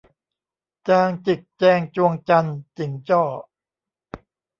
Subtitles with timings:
[0.87, 3.23] จางจิกแจงจวงจันน์ จิ่งจ้อ